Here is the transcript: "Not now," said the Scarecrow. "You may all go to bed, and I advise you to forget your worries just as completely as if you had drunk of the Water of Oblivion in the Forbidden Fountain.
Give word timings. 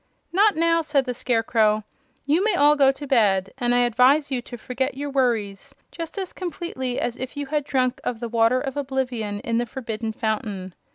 "Not 0.33 0.55
now," 0.55 0.81
said 0.81 1.05
the 1.05 1.13
Scarecrow. 1.13 1.83
"You 2.25 2.43
may 2.43 2.55
all 2.55 2.75
go 2.75 2.91
to 2.91 3.05
bed, 3.05 3.53
and 3.59 3.75
I 3.75 3.81
advise 3.85 4.31
you 4.31 4.41
to 4.41 4.57
forget 4.57 4.97
your 4.97 5.11
worries 5.11 5.75
just 5.91 6.17
as 6.17 6.33
completely 6.33 6.99
as 6.99 7.17
if 7.17 7.37
you 7.37 7.45
had 7.45 7.63
drunk 7.65 8.01
of 8.03 8.19
the 8.19 8.27
Water 8.27 8.59
of 8.59 8.75
Oblivion 8.77 9.41
in 9.41 9.59
the 9.59 9.67
Forbidden 9.67 10.11
Fountain. 10.11 10.73